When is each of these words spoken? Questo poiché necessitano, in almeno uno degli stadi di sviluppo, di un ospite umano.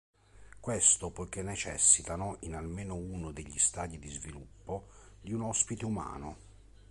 Questo 0.59 1.11
poiché 1.11 1.43
necessitano, 1.43 2.37
in 2.39 2.55
almeno 2.55 2.95
uno 2.95 3.31
degli 3.31 3.59
stadi 3.59 3.99
di 3.99 4.09
sviluppo, 4.09 4.87
di 5.21 5.31
un 5.31 5.43
ospite 5.43 5.85
umano. 5.85 6.37